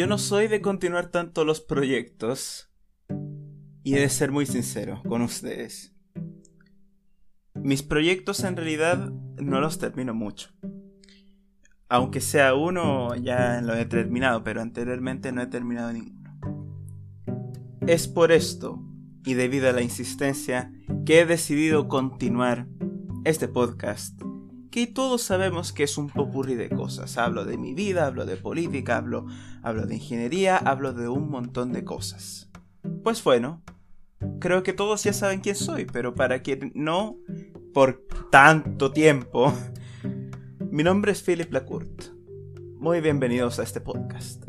[0.00, 2.72] yo no soy de continuar tanto los proyectos
[3.82, 5.94] y de ser muy sincero con ustedes.
[7.52, 10.54] Mis proyectos en realidad no los termino mucho.
[11.90, 16.34] Aunque sea uno, ya lo he terminado, pero anteriormente no he terminado ninguno.
[17.86, 18.82] Es por esto,
[19.26, 20.72] y debido a la insistencia,
[21.04, 22.68] que he decidido continuar
[23.26, 24.18] este podcast
[24.70, 27.18] que todos sabemos que es un popurrí de cosas.
[27.18, 29.26] Hablo de mi vida, hablo de política, hablo,
[29.62, 32.48] hablo de ingeniería, hablo de un montón de cosas.
[33.02, 33.62] Pues bueno,
[34.38, 37.16] creo que todos ya saben quién soy, pero para quien no,
[37.74, 39.52] por tanto tiempo,
[40.70, 42.04] mi nombre es Philip Lacourt.
[42.78, 44.44] Muy bienvenidos a este podcast.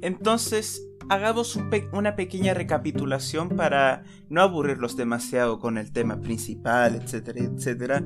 [0.00, 1.56] Entonces, hagamos
[1.92, 8.04] una pequeña recapitulación para no aburrirlos demasiado con el tema principal, etcétera, etcétera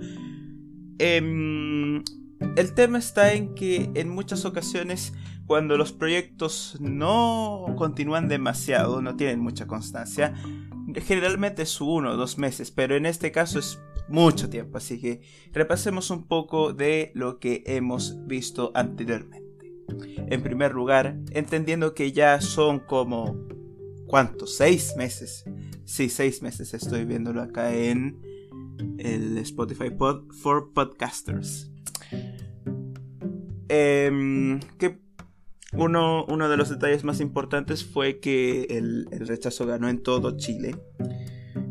[0.98, 2.02] Em,
[2.56, 5.12] el tema está en que en muchas ocasiones
[5.46, 10.34] cuando los proyectos no continúan demasiado, no tienen mucha constancia,
[10.96, 15.22] generalmente es uno o dos meses, pero en este caso es mucho tiempo, así que
[15.52, 19.46] repasemos un poco de lo que hemos visto anteriormente.
[20.16, 23.46] En primer lugar, entendiendo que ya son como...
[24.08, 24.56] ¿Cuántos?
[24.56, 25.44] ¿Seis meses?
[25.84, 28.20] Sí, seis meses estoy viéndolo acá en
[28.98, 31.70] el Spotify Pod for Podcasters.
[33.68, 35.00] Em, que
[35.72, 40.76] uno, uno, de los detalles más importantes fue que el, rechazo ganó en todo Chile.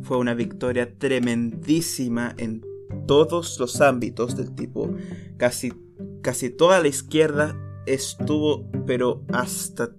[0.02, 2.64] Fue una victoria tremendísima en
[3.08, 4.94] todos los ámbitos del tipo.
[5.38, 5.74] Casi,
[6.22, 9.92] casi toda la izquierda estuvo, pero hasta...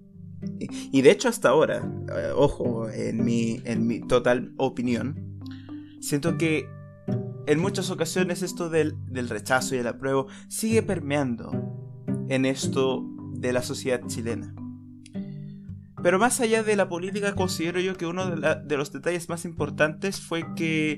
[0.61, 5.41] Y de hecho hasta ahora, eh, ojo, en mi, en mi total opinión,
[6.01, 6.69] siento que
[7.47, 8.97] en muchas ocasiones esto del,
[9.29, 11.53] rechazo y el apruebo sigue permeando
[12.29, 14.55] en esto de la sociedad chilena.
[16.03, 20.21] Pero más allá de la política, considero yo que uno de, los detalles más importantes
[20.21, 20.97] fue que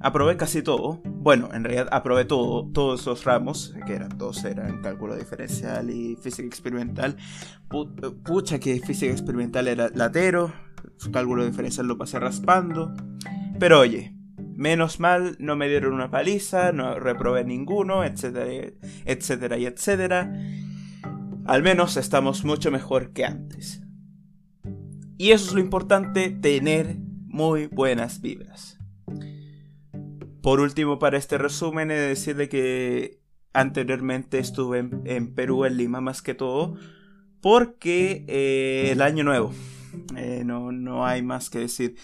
[0.00, 1.00] aprobé casi todo.
[1.04, 6.16] Bueno, en realidad aprobé todo, todos los ramos, que eran dos, eran cálculo diferencial y
[6.16, 7.16] física experimental.
[8.24, 10.52] Pucha que física experimental era latero,
[11.12, 12.92] cálculo diferencial lo pasé raspando.
[13.58, 14.15] Pero oye,
[14.56, 18.72] Menos mal, no me dieron una paliza, no reprobé ninguno, etcétera,
[19.04, 20.32] etcétera y etcétera.
[21.44, 23.82] Al menos estamos mucho mejor que antes.
[25.18, 26.96] Y eso es lo importante, tener
[27.26, 28.78] muy buenas vibras.
[30.40, 33.20] Por último, para este resumen, he de decirle que
[33.52, 36.76] anteriormente estuve en, Perú, en Lima más que todo,
[37.42, 39.52] porque eh, el año nuevo.
[40.16, 41.96] Eh, no, no hay más que decir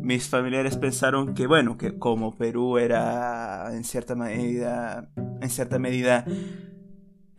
[0.00, 5.08] mis familiares pensaron que bueno, que como Perú era en cierta medida,
[5.40, 6.24] en cierta medida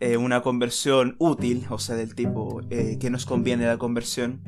[0.00, 4.42] eh, una conversión útil, o sea, del tipo eh, que nos conviene la conversión,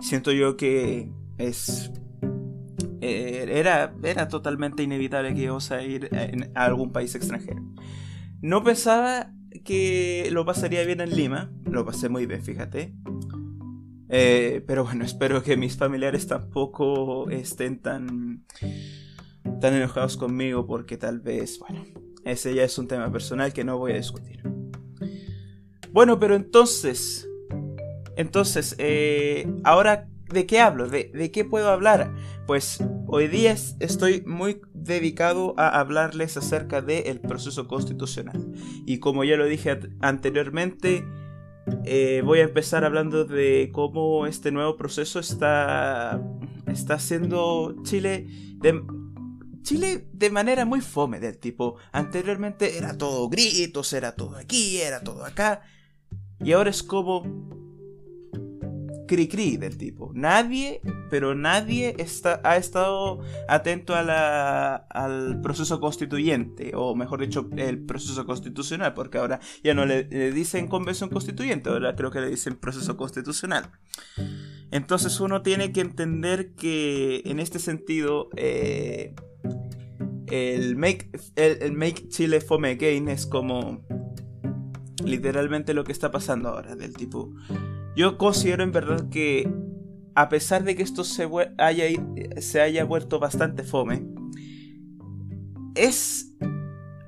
[0.00, 1.92] siento yo que es
[3.00, 6.08] eh, era, era totalmente inevitable que íbamos a ir
[6.54, 7.62] a algún país extranjero.
[8.40, 9.30] No pensaba
[9.64, 12.94] que lo pasaría bien en Lima, lo pasé muy bien, fíjate.
[14.08, 18.44] Eh, pero bueno, espero que mis familiares tampoco estén tan,
[19.60, 21.84] tan enojados conmigo porque tal vez, bueno,
[22.24, 24.42] ese ya es un tema personal que no voy a discutir.
[25.90, 27.28] Bueno, pero entonces,
[28.16, 30.88] entonces, eh, ahora, ¿de qué hablo?
[30.88, 32.12] ¿De, ¿De qué puedo hablar?
[32.46, 38.52] Pues hoy día estoy muy dedicado a hablarles acerca del proceso constitucional.
[38.86, 41.04] Y como ya lo dije anteriormente,
[41.84, 46.20] eh, voy a empezar hablando de cómo este nuevo proceso está,
[46.66, 48.26] está haciendo Chile
[48.56, 48.82] de,
[49.62, 55.02] Chile de manera muy fome, del tipo, anteriormente era todo gritos, era todo aquí, era
[55.02, 55.62] todo acá,
[56.38, 57.63] y ahora es como
[59.06, 60.12] cri cri del tipo.
[60.14, 68.26] Nadie, pero nadie está, ha estado atento al proceso constituyente, o mejor dicho, el proceso
[68.26, 72.96] constitucional, porque ahora ya no le, dicen convención constituyente, ahora creo que le dicen proceso
[72.96, 73.70] constitucional.
[74.70, 79.14] Entonces uno tiene que entender que en este sentido eh,
[80.28, 83.84] el, make, el Make Chile Fome Again es como
[85.04, 87.32] literalmente lo que está pasando ahora, del tipo
[87.96, 89.52] yo considero en verdad que
[90.14, 91.86] a pesar de que esto se haya,
[92.38, 94.06] se haya vuelto bastante fome,
[95.74, 96.34] es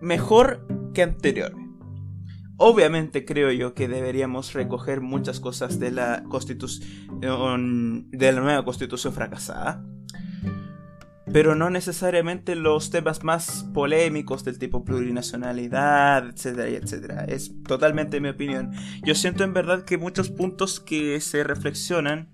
[0.00, 1.54] mejor que anterior.
[2.58, 9.12] Obviamente creo yo que deberíamos recoger muchas cosas de la constitución de la nueva constitución
[9.12, 9.84] fracasada.
[11.32, 17.24] Pero no necesariamente los temas más polémicos del tipo plurinacionalidad, etcétera, etcétera.
[17.24, 18.72] Es totalmente mi opinión.
[19.04, 22.28] Yo siento en verdad que muchos puntos que se reflexionan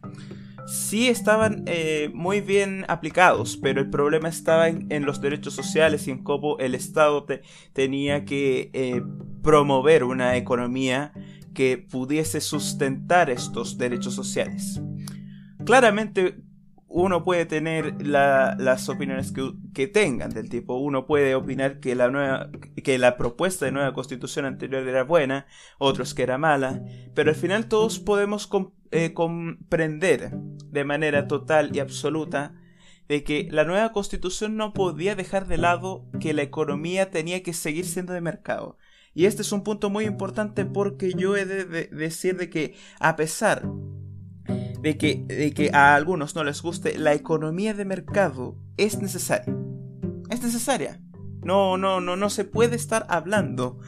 [0.66, 6.10] sí estaban eh, muy bien aplicados, pero el problema estaba en, los derechos sociales y
[6.10, 7.26] en cómo el Estado
[7.72, 9.02] tenía que eh,
[9.42, 11.12] promover una economía
[11.54, 14.80] que pudiese sustentar estos derechos sociales.
[15.64, 16.36] Claramente
[16.92, 19.32] uno puede tener las opiniones
[19.72, 22.50] que, tengan del tipo, uno puede opinar que la, nueva,
[22.84, 25.46] que la propuesta de nueva constitución anterior era buena,
[25.78, 26.82] otros que era mala,
[27.14, 28.48] pero al final todos podemos
[28.90, 32.54] eh, comprender de manera total y absoluta
[33.08, 37.52] de que la nueva constitución no podía dejar de lado que la economía tenía que
[37.52, 38.78] seguir siendo de mercado.
[39.14, 43.16] Y este es un punto muy importante porque yo he de decir de que a
[43.16, 43.66] pesar
[44.82, 49.56] de que, de que a algunos no les guste, la economía de mercado es necesaria.
[50.29, 51.00] Es necesaria.
[51.44, 53.79] No, no, no, no se puede estar hablando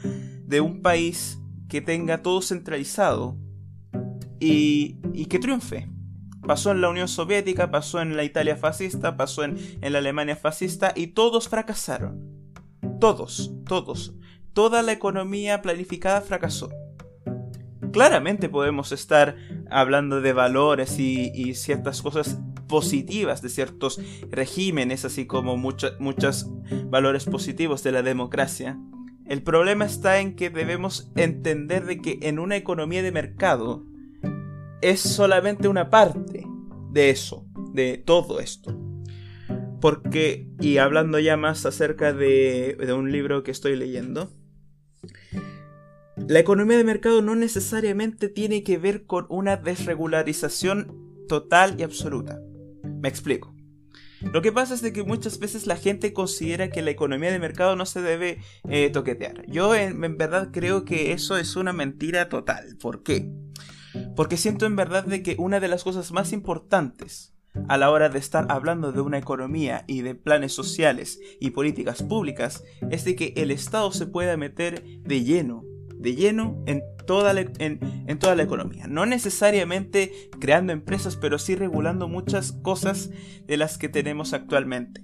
[0.45, 3.37] de un país que tenga todo centralizado
[4.39, 5.89] y, y que triunfe.
[6.47, 10.37] Pasó en la Unión Soviética, pasó en la Italia fascista, pasó en, en la Alemania
[10.37, 12.21] fascista y todos fracasaron.
[13.01, 14.15] Todos, todos.
[14.53, 16.69] Toda la economía planificada fracasó
[17.95, 19.37] claramente podemos estar
[19.71, 22.37] hablando de valores y, ciertas cosas
[22.67, 26.49] positivas de ciertos regímenes, así como muchos
[26.89, 28.77] valores positivos de la democracia.
[29.25, 33.85] El problema está en que debemos entender de que en una economía de mercado
[34.81, 36.45] es solamente una parte
[36.91, 38.77] de eso, de todo esto.
[39.79, 44.33] Porque, y hablando ya más acerca de, de un libro que estoy leyendo,
[46.17, 52.39] la economía de mercado no necesariamente tiene que ver con una desregularización total y absoluta.
[52.83, 53.53] Me explico.
[54.21, 57.39] Lo que pasa es de que muchas veces la gente considera que la economía de
[57.39, 58.39] mercado no se debe
[58.69, 59.45] eh, toquetear.
[59.47, 62.77] Yo en, verdad creo que eso es una mentira total.
[62.81, 63.29] ¿Por qué?
[64.15, 67.35] Porque siento en verdad de que una de las cosas más importantes
[67.67, 72.03] a la hora de estar hablando de una economía y de planes sociales y políticas
[72.03, 75.63] públicas es de que el Estado se pueda meter de lleno
[75.99, 78.87] de lleno en toda, la, en, toda la economía.
[78.87, 83.11] No necesariamente creando empresas, pero sí regulando muchas cosas
[83.45, 85.03] de las que tenemos actualmente.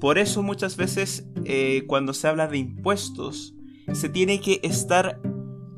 [0.00, 3.54] Por eso muchas veces eh, cuando se habla de impuestos,
[3.92, 5.20] se tiene que estar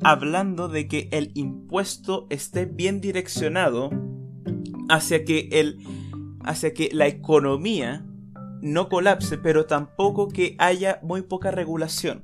[0.03, 3.91] hablando de que el impuesto esté bien direccionado
[4.89, 5.79] hacia que, el,
[6.45, 8.07] hacia que la economía
[8.63, 12.23] no colapse, pero tampoco que haya muy poca regulación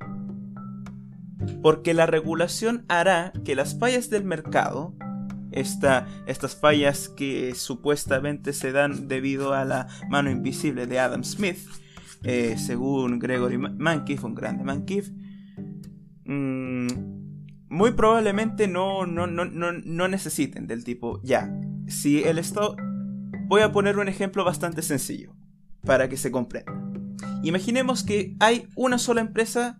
[1.62, 4.94] porque la regulación hará que las fallas del mercado,
[5.52, 11.58] estas fallas que supuestamente se dan debido a la mano invisible de Adam Smith,
[12.24, 15.10] eh, según Gregory Mankiff, un grande Mankiff,
[16.24, 16.86] mm,
[17.68, 21.52] muy probablemente no, no, necesiten del tipo, ya,
[21.86, 22.76] si el Estado...
[23.48, 25.34] Voy a poner un ejemplo bastante sencillo,
[25.84, 26.72] para que se comprenda.
[27.42, 29.78] Imaginemos que hay una sola empresa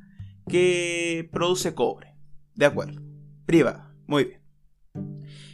[0.52, 2.14] que produce cobre.
[2.54, 3.00] De acuerdo.
[3.46, 3.96] Privada.
[4.06, 4.42] Muy bien.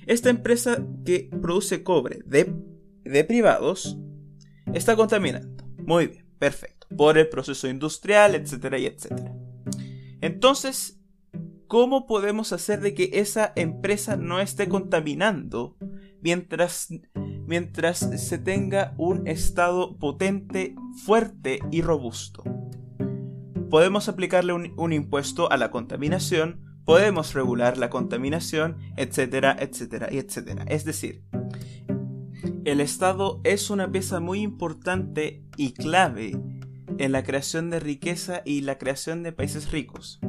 [0.06, 2.53] Esta empresa que produce cobre de,
[3.05, 3.97] de privados
[4.75, 5.65] está contaminando.
[5.77, 6.27] Muy bien.
[6.41, 6.89] Perfecto.
[6.97, 9.33] Por el proceso industrial, etcétera y etcétera.
[10.21, 11.00] Entonces,
[11.69, 15.76] ¿cómo podemos hacer de que esa empresa no esté contaminando
[16.21, 16.88] mientras,
[17.47, 20.75] mientras se tenga un estado potente,
[21.05, 22.43] fuerte y robusto?
[23.70, 30.64] Podemos aplicarle un, impuesto a la contaminación, podemos regular la contaminación, etcétera, etcétera, etcétera.
[30.68, 31.22] Es decir,
[32.64, 36.40] el Estado es una pieza muy importante y clave
[36.98, 40.20] en la creación de riqueza y la creación de países ricos.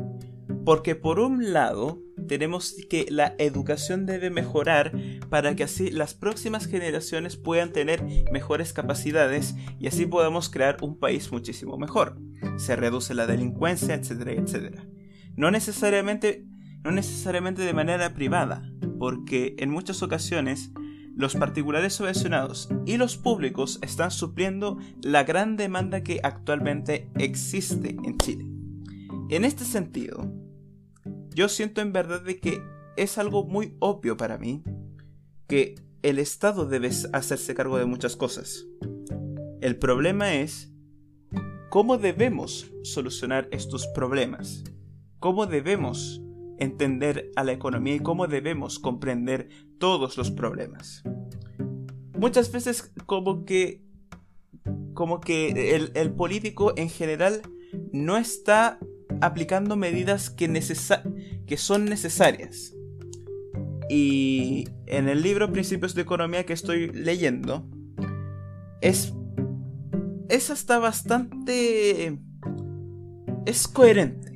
[0.65, 4.93] Porque por un lado, tenemos que la educación debe mejorar
[5.29, 10.97] para que así las próximas generaciones puedan tener mejores capacidades y así podamos crear un
[10.97, 12.17] país muchísimo mejor.
[12.57, 14.85] Se reduce la delincuencia, etcétera, etcétera.
[15.35, 16.45] No necesariamente,
[16.83, 20.71] no necesariamente de manera privada, porque en muchas ocasiones
[21.15, 28.17] los particulares subvencionados y los públicos están supliendo la gran demanda que actualmente existe en
[28.19, 28.45] Chile.
[29.29, 30.38] En este sentido,
[31.39, 32.61] yo siento en verdad de que
[32.97, 34.61] es algo muy obvio para mí
[35.47, 38.65] que el Estado debe hacerse cargo de muchas cosas.
[39.61, 40.73] El problema es
[41.69, 44.65] cómo debemos solucionar estos problemas,
[45.19, 46.21] cómo debemos
[46.57, 49.47] entender a la economía y cómo debemos comprender
[49.79, 51.03] todos los problemas.
[52.17, 53.81] Muchas veces como que
[54.93, 57.43] como que el, político en general
[57.93, 58.77] no está
[59.21, 60.49] aplicando medidas que,
[61.49, 62.75] que son necesarias.
[63.89, 67.67] Y en el libro Principios de Economía que estoy leyendo,
[68.81, 69.15] es,
[70.29, 72.19] es hasta bastante...
[73.47, 74.35] es coherente.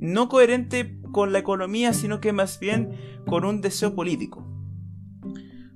[0.00, 2.90] No coherente con la economía, sino que más bien
[3.28, 4.44] con un deseo político.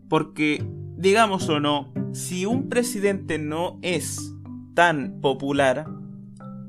[0.09, 0.66] Porque,
[0.97, 4.35] digamos o no, si un presidente no es
[4.75, 5.87] tan popular,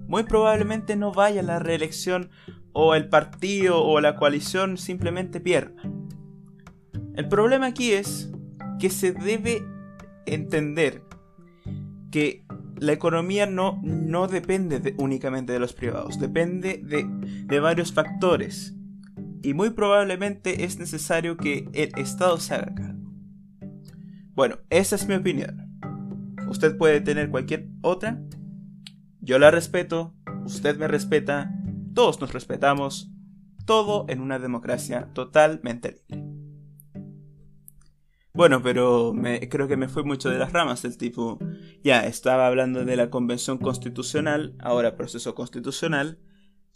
[0.07, 2.29] muy probablemente no vaya a la reelección
[2.77, 5.81] o el partido o la coalición simplemente pierda.
[7.15, 8.29] El problema aquí es
[8.79, 9.63] que se debe
[10.25, 11.01] entender
[12.11, 12.45] que
[12.77, 17.07] la economía no, no depende únicamente de los privados, depende de,
[17.45, 18.75] de varios factores.
[19.41, 23.09] Y muy probablemente es necesario que el Estado se haga cargo.
[24.33, 25.79] Bueno, esa es mi opinión.
[26.49, 28.21] Usted puede tener cualquier otra.
[29.21, 30.13] Yo la respeto,
[30.43, 31.55] usted me respeta,
[31.95, 33.09] todos nos respetamos,
[33.65, 36.35] todo en una democracia totalmente libre.
[38.33, 39.13] Bueno, pero
[39.49, 40.83] creo que me fui mucho de las ramas.
[40.83, 41.39] El tipo,
[41.83, 46.19] ya, estaba hablando de la convención constitucional, ahora proceso constitucional,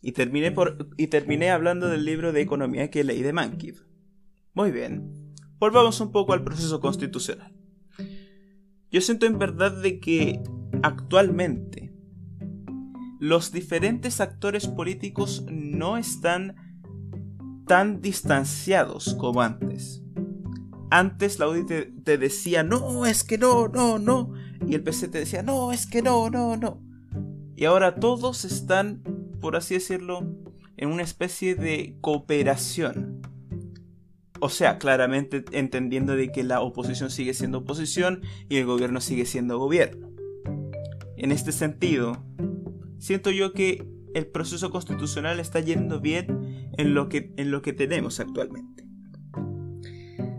[0.01, 3.85] y terminé, por, y terminé hablando del libro de economía que leí de Mankiv.
[4.53, 7.53] Muy bien, volvamos un poco al proceso constitucional.
[8.89, 10.41] Yo siento en verdad de que
[10.81, 11.88] actualmente
[13.19, 16.55] los diferentes actores políticos no están
[17.67, 20.01] tan distanciados como antes
[20.89, 21.65] antes la UDI
[22.03, 24.33] te, decía, no, es que no, no, no.
[24.67, 26.81] Y el PC te decía, no, es que no, no, no.
[27.55, 29.03] Y ahora todos están,
[29.39, 30.25] por así decirlo,
[30.77, 33.21] en una especie de cooperación.
[34.39, 39.25] O sea, claramente entendiendo de que la oposición sigue siendo oposición y el gobierno sigue
[39.25, 40.09] siendo gobierno.
[41.17, 42.23] En este sentido,
[42.99, 47.73] siento yo que el proceso constitucional está yendo bien en lo que, en lo que
[47.73, 48.87] tenemos actualmente.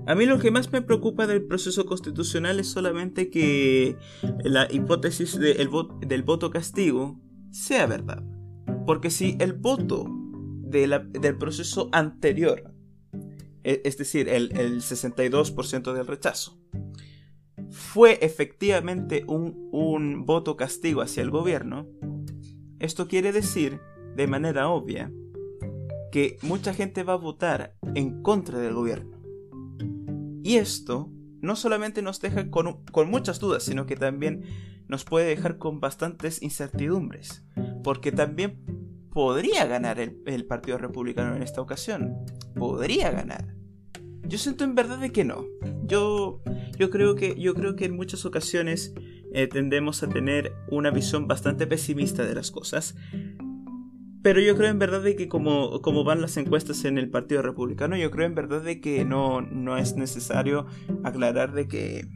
[0.07, 3.97] A mí lo que más me preocupa del proceso constitucional es solamente que
[4.43, 8.25] la hipótesis del voto castigo sea verdad.
[8.87, 10.07] Porque si el voto
[10.65, 12.75] del proceso anterior,
[13.63, 16.59] e, es decir, el, 62% del rechazo,
[17.71, 21.87] fue efectivamente un, un voto castigo hacia el gobierno,
[22.81, 23.81] esto quiere decir,
[24.17, 25.13] de manera obvia,
[26.11, 29.21] que mucha gente va a votar en contra del gobierno.
[30.43, 34.45] Y esto no solamente nos deja con, muchas dudas, sino que también
[34.89, 37.45] nos puede dejar con bastantes incertidumbres.
[37.85, 38.59] Porque también
[39.13, 42.17] podría ganar el, Partido Republicano en esta ocasión.
[42.55, 43.55] Podría ganar.
[44.27, 45.45] Yo siento en verdad de que no.
[45.85, 46.41] Yo,
[46.79, 48.95] yo, creo, que, yo creo que en muchas ocasiones
[49.33, 52.97] eh, tendemos a tener una visión bastante pesimista de las cosas.
[54.23, 57.41] Pero yo creo en verdad de que como, como van las encuestas en el Partido
[57.41, 60.67] Republicano, yo creo en verdad de que no, no es necesario
[61.05, 62.07] aclarar de que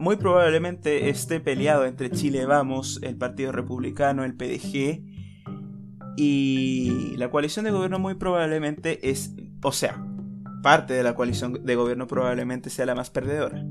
[0.00, 5.04] muy probablemente esté peleado entre Chile Vamos, el Partido Republicano, el PDG
[6.16, 10.04] y la coalición de gobierno muy probablemente es, o sea,
[10.64, 13.64] parte de la coalición de gobierno probablemente sea la más perdedora.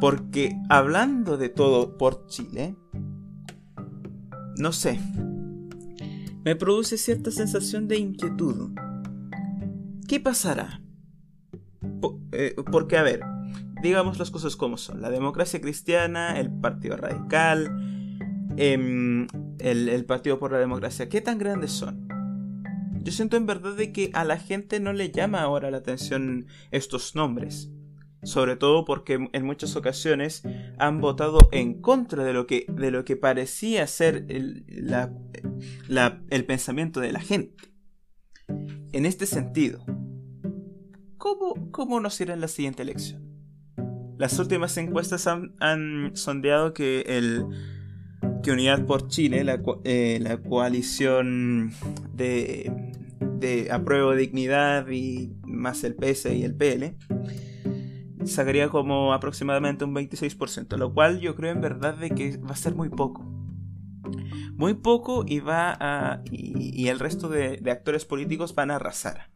[0.00, 2.76] Porque hablando de todo por Chile,
[4.56, 5.00] no sé,
[6.44, 8.70] me produce cierta sensación de inquietud.
[10.06, 10.80] ¿Qué pasará?
[12.32, 13.20] Eh, porque, a ver,
[13.82, 15.00] digamos las cosas como son.
[15.00, 17.70] La democracia cristiana, el Partido Radical,
[18.56, 19.26] em,
[19.58, 22.06] el, el, Partido por la Democracia, ¿qué tan grandes son?
[23.02, 26.46] Yo siento en verdad de que a la gente no le llama ahora la atención
[26.70, 27.70] estos nombres
[28.26, 30.42] sobre todo porque en muchas ocasiones
[30.78, 34.64] han votado en contra de lo que, de lo que parecía ser el,
[36.30, 37.72] el pensamiento de la gente.
[38.92, 39.84] En este sentido,
[41.16, 43.22] ¿cómo, ¿cómo nos irá en la siguiente elección?
[44.18, 47.46] Las últimas encuestas han, sondeado que el
[48.42, 51.72] que Unidad por Chile, la, eh, la coalición
[52.12, 52.72] de,
[53.20, 56.96] de apruebo dignidad y más el PS y el PL,
[58.26, 62.56] sacaría como aproximadamente un 26%, lo cual yo creo en verdad de que va a
[62.56, 63.24] ser muy poco.
[64.54, 66.22] Muy poco y va a.
[66.30, 69.30] y, el resto de, actores políticos van a arrasar.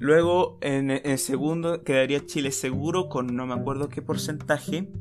[0.00, 4.92] Luego, en segundo, quedaría Chile seguro con no me acuerdo qué porcentaje.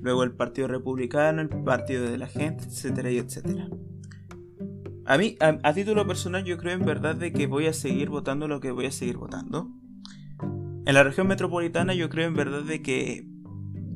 [0.00, 3.68] Luego el Partido Republicano, el Partido de la Gente, etcétera y etcétera.
[5.04, 8.46] A mí, a título personal, yo creo en verdad de que voy a seguir votando
[8.46, 9.70] lo que voy a seguir votando.
[10.88, 13.26] En la región metropolitana yo creo en verdad de que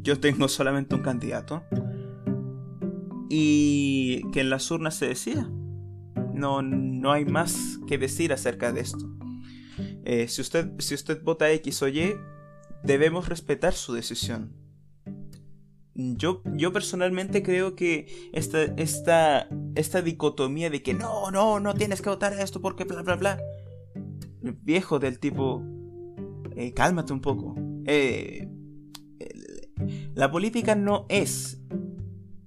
[0.03, 1.65] yo tengo solamente un candidato
[3.31, 5.51] y que en las urnas se decida.
[6.35, 9.11] No, no hay más que decir acerca de esto.
[10.05, 12.15] Eh, si, usted, si usted vota X o Y,
[12.85, 14.53] debemos respetar su decisión.
[15.95, 22.03] Yo, yo personalmente creo que esta, esta, esta dicotomía de que no, no, no tienes
[22.03, 23.41] que votar a esto porque bla, bla, bla.
[24.43, 25.72] Viejo del tipo,
[26.57, 27.55] eh, cálmate un poco.
[27.87, 28.49] Eh,
[30.15, 31.61] la política no es,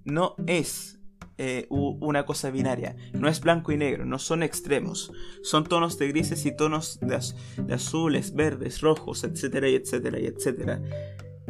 [0.06, 1.00] no es
[1.38, 2.96] eh, una cosa binaria.
[3.14, 5.12] No es blanco y negro, no son extremos.
[5.44, 7.20] Son tonos de grises y tonos de,
[7.74, 10.82] azules, verdes, rojos, etcétera, etcétera, etcétera.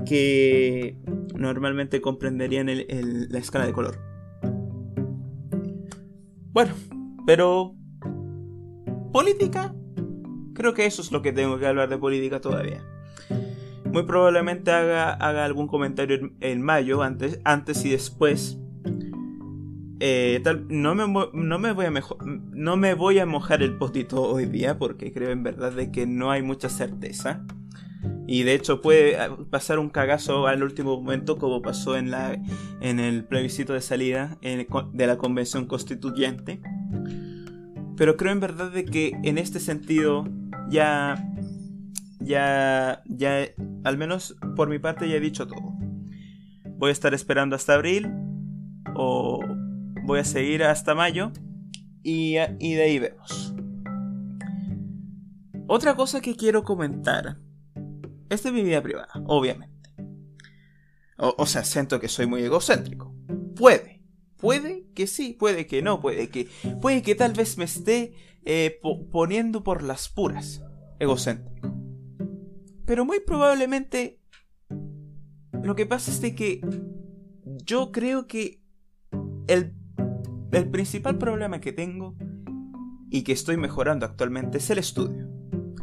[0.05, 0.97] Que
[1.35, 3.99] normalmente comprenderían la escala de color.
[6.51, 6.73] Bueno,
[7.25, 7.75] pero...
[9.11, 9.73] Política.
[10.55, 12.81] Creo que eso es lo que tengo que hablar de política todavía.
[13.83, 18.57] Muy probablemente haga, haga algún comentario en, mayo, antes, antes y después
[19.99, 21.93] eh, no, me, no, me voy a
[22.25, 26.07] no me voy a mojar el potito hoy día porque creo en verdad de que
[26.07, 27.45] no hay mucha certeza.
[28.27, 32.39] Y de hecho puede ah, pasar un cagazo al último momento como pasó en, la,
[32.81, 36.61] en el plebiscito de salida de la convención constituyente.
[37.97, 40.27] Pero creo en verdad de que en este sentido
[40.69, 41.31] ya,
[42.19, 43.47] ya, ya,
[43.83, 45.73] al menos por mi parte ya he dicho todo.
[46.77, 48.11] Voy a estar esperando hasta abril
[48.95, 49.39] o
[50.03, 51.31] voy a seguir hasta mayo
[52.03, 53.53] y, de ahí vemos.
[55.67, 57.39] Otra cosa que quiero comentar
[58.29, 59.73] es de mi vida privada, obviamente.
[61.17, 63.15] O, sea, siento que soy muy egocéntrico.
[63.55, 64.03] Puede,
[64.37, 66.49] puede que sí, puede que no, puede que,
[66.81, 68.13] puede que tal vez me esté
[68.45, 68.79] eh,
[69.11, 70.63] poniendo por las puras
[70.99, 71.75] egocéntrico.
[72.85, 74.19] Pero muy probablemente
[75.63, 76.61] lo que pasa es de que
[77.63, 78.61] yo creo que
[79.47, 79.75] el
[80.57, 82.15] el principal problema que tengo
[83.09, 85.29] y que estoy mejorando actualmente es el estudio.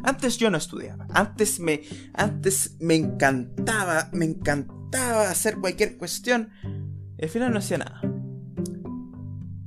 [0.02, 1.06] Antes yo no estudiaba.
[1.10, 1.82] Antes me,
[2.14, 6.50] antes me encantaba, me encantaba hacer cualquier cuestión.
[7.20, 8.00] al final no hacía nada.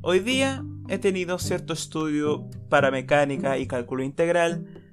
[0.02, 4.84] Hoy día he tenido cierto estudio para mecánica y cálculo integral.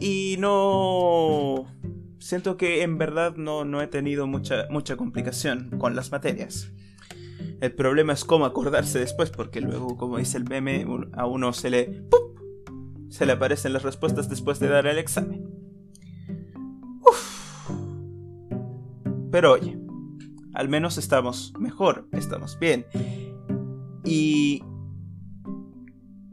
[0.00, 1.66] Y no...
[2.18, 6.72] Siento que en verdad no, no he tenido mucha, mucha complicación con las materias.
[7.60, 11.70] El problema es cómo acordarse después, porque luego, como dice el meme, a uno se
[11.70, 12.04] le...
[13.08, 15.48] Se le aparecen las respuestas después de dar el examen.
[19.30, 19.78] Pero oye,
[20.54, 22.86] al menos estamos mejor, estamos bien.
[24.04, 24.62] Y...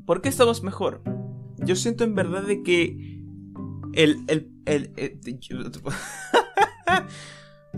[0.06, 1.02] ¿Por qué estamos mejor?
[1.58, 3.24] Yo siento en verdad de que...
[3.94, 4.24] El...
[4.28, 4.92] el, el,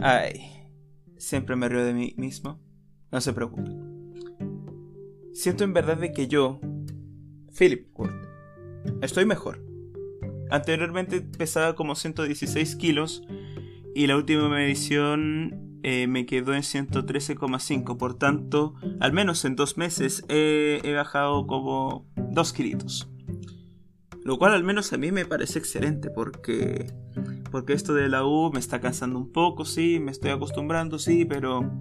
[0.01, 0.41] Ay,
[1.17, 2.59] siempre me río de mí mismo.
[3.11, 3.71] No se preocupe.
[5.33, 6.59] Siento en verdad de que yo,
[7.57, 8.13] Philip Kurt,
[9.01, 9.63] estoy mejor.
[10.49, 13.23] Anteriormente pesaba como 116 kilos
[13.93, 17.97] y la última medición eh, me quedó en 113,5.
[17.97, 23.09] Por tanto, al menos en dos meses he bajado como 2 kilitos.
[24.23, 26.93] Lo cual al menos a mí me parece excelente porque
[27.51, 31.25] porque esto de la U me está cansando un poco, sí, me estoy acostumbrando, sí,
[31.25, 31.71] pero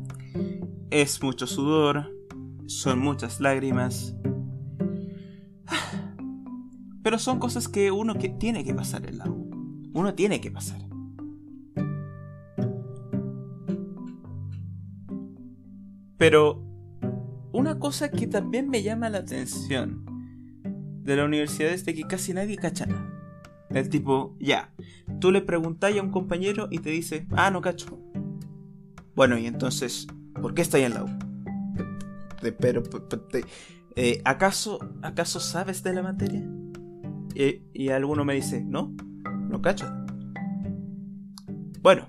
[0.91, 2.13] es mucho sudor,
[2.67, 4.15] son muchas lágrimas.
[7.03, 9.49] Pero son cosas que uno que tiene que pasar en la U.
[9.95, 10.81] Uno tiene que pasar.
[16.17, 16.65] Pero
[17.53, 20.16] una cosa que también me llama la atención
[21.07, 23.13] de la universidad es de que casi nadie cacha nada.
[23.71, 24.73] El tipo, ya,
[25.21, 27.99] tú le preguntáis a un compañero y te dice, ah, no cacho.
[29.15, 30.07] Bueno, y entonces,
[30.41, 31.09] ¿por qué está ahí en la U?
[32.59, 32.83] Pero,
[33.95, 36.45] eh, ¿acaso, ¿acaso sabes de la materia?
[37.35, 38.95] Y, y alguno me dice, no,
[39.49, 39.87] no cacho.
[41.81, 42.09] Bueno,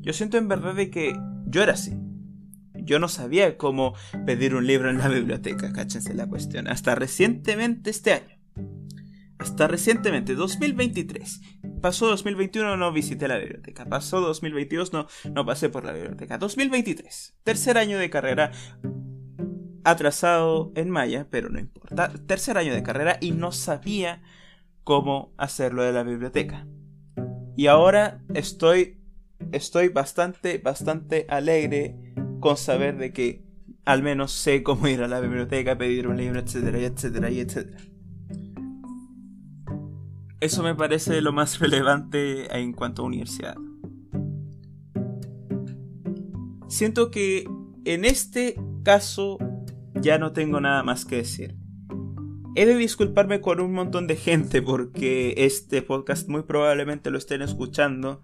[0.00, 1.94] yo siento en verdad de que yo era así.
[2.88, 7.90] Yo no sabía cómo pedir un libro en la biblioteca, cáchense la cuestión, hasta recientemente
[7.90, 8.38] este año.
[9.38, 11.42] Hasta recientemente, 2023.
[11.82, 13.84] Pasó 2021, no visité la biblioteca.
[13.84, 16.38] Pasó 2022, no, no pasé por la biblioteca.
[16.38, 18.52] 2023, tercer año de carrera.
[19.84, 22.10] Atrasado en Maya, pero no importa.
[22.26, 24.22] Tercer año de carrera y no sabía
[24.82, 26.66] cómo hacerlo de la biblioteca.
[27.54, 28.98] Y ahora estoy,
[29.52, 32.07] estoy bastante, bastante alegre
[32.40, 33.44] con saber de que
[33.84, 37.78] al menos sé cómo ir a la biblioteca, pedir un libro, etcétera, etcétera, etcétera.
[40.40, 43.56] Eso me parece lo más relevante en cuanto a universidad.
[46.68, 47.48] siento que
[47.84, 49.38] en este caso
[49.94, 51.56] ya no tengo nada más que decir.
[52.54, 57.42] He de disculparme con un montón de gente porque este podcast muy probablemente lo estén
[57.42, 58.22] escuchando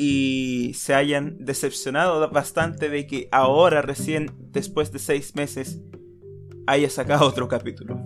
[0.00, 5.82] y se hayan decepcionado bastante de que ahora recién, después de seis meses,
[6.68, 8.00] haya sacado otro capítulo.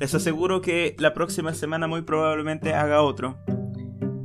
[0.00, 3.36] Les aseguro que la próxima semana muy probablemente haga otro.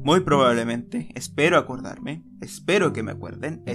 [0.01, 3.65] Muy probablemente, espero acordarme, espero que me acuerden,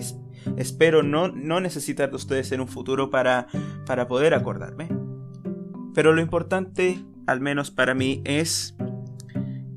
[0.56, 3.46] espero no, no necesitar de ustedes en un futuro para,
[3.84, 4.88] para poder acordarme.
[5.92, 8.74] Pero lo importante, al menos para mí, es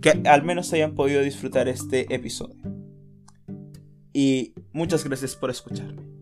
[0.02, 2.64] que al menos hayan podido disfrutar este episodio.
[4.17, 6.14] Y muchas gracias por escucharme.